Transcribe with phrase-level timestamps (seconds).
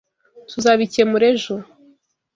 [0.49, 1.55] Tuzabikemura ejo.